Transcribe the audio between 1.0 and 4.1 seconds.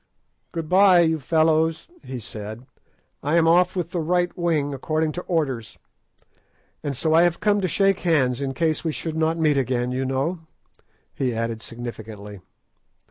you fellows," he said; "I am off with the